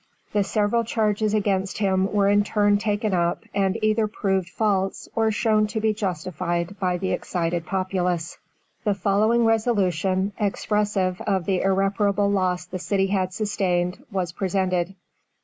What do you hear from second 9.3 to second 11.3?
resolution expressive